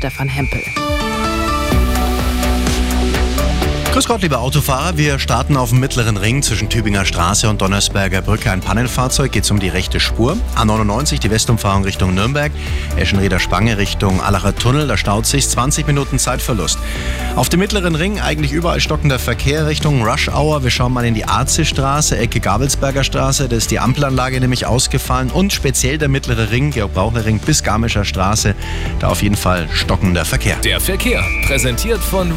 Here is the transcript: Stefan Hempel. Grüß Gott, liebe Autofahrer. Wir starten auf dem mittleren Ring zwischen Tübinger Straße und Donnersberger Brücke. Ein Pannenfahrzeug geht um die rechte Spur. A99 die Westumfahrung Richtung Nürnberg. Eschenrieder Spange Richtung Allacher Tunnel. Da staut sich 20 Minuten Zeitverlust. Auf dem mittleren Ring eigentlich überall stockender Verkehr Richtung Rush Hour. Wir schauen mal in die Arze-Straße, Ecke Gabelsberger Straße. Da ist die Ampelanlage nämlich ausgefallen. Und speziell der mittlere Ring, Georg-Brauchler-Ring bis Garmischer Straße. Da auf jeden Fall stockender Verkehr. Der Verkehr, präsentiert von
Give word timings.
Stefan 0.00 0.30
Hempel. 0.30 0.62
Grüß 3.92 4.06
Gott, 4.08 4.22
liebe 4.22 4.38
Autofahrer. 4.38 4.96
Wir 4.96 5.18
starten 5.18 5.58
auf 5.58 5.70
dem 5.70 5.80
mittleren 5.80 6.16
Ring 6.16 6.42
zwischen 6.42 6.70
Tübinger 6.70 7.04
Straße 7.04 7.50
und 7.50 7.60
Donnersberger 7.60 8.22
Brücke. 8.22 8.50
Ein 8.50 8.62
Pannenfahrzeug 8.62 9.30
geht 9.30 9.50
um 9.50 9.60
die 9.60 9.68
rechte 9.68 10.00
Spur. 10.00 10.38
A99 10.56 11.20
die 11.20 11.30
Westumfahrung 11.30 11.84
Richtung 11.84 12.14
Nürnberg. 12.14 12.50
Eschenrieder 12.96 13.38
Spange 13.38 13.76
Richtung 13.76 14.22
Allacher 14.22 14.54
Tunnel. 14.54 14.88
Da 14.88 14.96
staut 14.96 15.26
sich 15.26 15.46
20 15.46 15.86
Minuten 15.86 16.18
Zeitverlust. 16.18 16.78
Auf 17.36 17.48
dem 17.48 17.60
mittleren 17.60 17.94
Ring 17.94 18.20
eigentlich 18.20 18.52
überall 18.52 18.80
stockender 18.80 19.18
Verkehr 19.18 19.66
Richtung 19.66 20.02
Rush 20.04 20.28
Hour. 20.28 20.62
Wir 20.64 20.70
schauen 20.70 20.92
mal 20.92 21.04
in 21.04 21.14
die 21.14 21.24
Arze-Straße, 21.24 22.18
Ecke 22.18 22.40
Gabelsberger 22.40 23.04
Straße. 23.04 23.48
Da 23.48 23.56
ist 23.56 23.70
die 23.70 23.78
Ampelanlage 23.78 24.40
nämlich 24.40 24.66
ausgefallen. 24.66 25.30
Und 25.30 25.52
speziell 25.52 25.96
der 25.96 26.08
mittlere 26.08 26.50
Ring, 26.50 26.72
Georg-Brauchler-Ring 26.72 27.38
bis 27.38 27.62
Garmischer 27.62 28.04
Straße. 28.04 28.54
Da 28.98 29.08
auf 29.08 29.22
jeden 29.22 29.36
Fall 29.36 29.68
stockender 29.72 30.24
Verkehr. 30.24 30.56
Der 30.56 30.80
Verkehr, 30.80 31.24
präsentiert 31.46 32.00
von 32.00 32.36